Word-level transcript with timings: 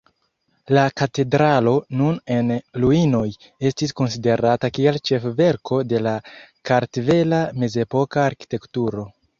La 0.75 0.85
katedralo, 1.01 1.73
nun 1.99 2.17
en 2.37 2.49
ruinoj, 2.85 3.21
estis 3.71 3.95
konsiderata 4.01 4.73
kiel 4.79 5.01
ĉefverko 5.11 5.81
de 5.93 6.05
la 6.09 6.19
kartvela 6.73 7.47
mezepoka 7.65 8.29
arkitekturo. 8.31 9.11